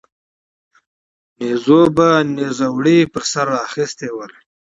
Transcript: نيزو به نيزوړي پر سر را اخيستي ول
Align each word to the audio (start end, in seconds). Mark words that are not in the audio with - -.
نيزو 1.39 1.81
به 1.95 2.07
نيزوړي 2.35 2.99
پر 3.13 3.23
سر 3.31 3.45
را 3.51 3.57
اخيستي 3.67 4.07
ول 4.11 4.31